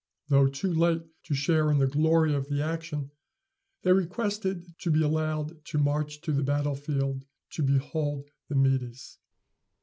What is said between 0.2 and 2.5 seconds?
Though too late to share in the glory of